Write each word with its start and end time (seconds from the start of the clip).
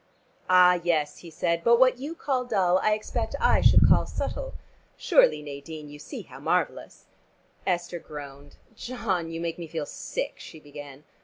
"Ah, 0.49 0.79
yes," 0.83 1.19
he 1.19 1.29
said, 1.29 1.63
"but 1.63 1.77
what 1.77 1.99
you 1.99 2.15
call 2.15 2.43
dull, 2.43 2.79
I 2.81 2.93
expect 2.93 3.35
I 3.39 3.61
should 3.61 3.87
call 3.87 4.07
subtle. 4.07 4.55
Surely, 4.97 5.43
Nadine, 5.43 5.89
you 5.89 5.99
see 5.99 6.23
how 6.23 6.39
marvelous." 6.39 7.05
Esther 7.67 7.99
groaned. 7.99 8.55
"John, 8.75 9.29
you 9.29 9.39
make 9.39 9.59
me 9.59 9.67
feel 9.67 9.85
sick," 9.85 10.39
she 10.39 10.59
began. 10.59 11.03